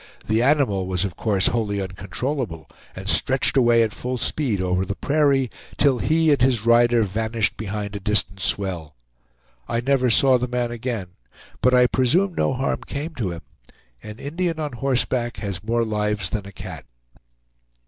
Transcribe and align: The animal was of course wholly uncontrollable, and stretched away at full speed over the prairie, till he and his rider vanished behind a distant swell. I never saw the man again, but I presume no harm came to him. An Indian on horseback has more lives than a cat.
The 0.25 0.41
animal 0.41 0.87
was 0.87 1.05
of 1.05 1.15
course 1.15 1.45
wholly 1.49 1.79
uncontrollable, 1.79 2.67
and 2.95 3.07
stretched 3.07 3.55
away 3.55 3.83
at 3.83 3.93
full 3.93 4.17
speed 4.17 4.59
over 4.59 4.83
the 4.83 4.95
prairie, 4.95 5.51
till 5.77 5.99
he 5.99 6.31
and 6.31 6.41
his 6.41 6.65
rider 6.65 7.03
vanished 7.03 7.55
behind 7.55 7.95
a 7.95 7.99
distant 7.99 8.39
swell. 8.39 8.95
I 9.67 9.79
never 9.79 10.09
saw 10.09 10.39
the 10.39 10.47
man 10.47 10.71
again, 10.71 11.09
but 11.61 11.75
I 11.75 11.85
presume 11.85 12.33
no 12.33 12.51
harm 12.53 12.81
came 12.87 13.13
to 13.13 13.29
him. 13.29 13.41
An 14.01 14.17
Indian 14.17 14.59
on 14.59 14.71
horseback 14.73 15.37
has 15.37 15.63
more 15.63 15.85
lives 15.85 16.31
than 16.31 16.47
a 16.47 16.51
cat. 16.51 16.87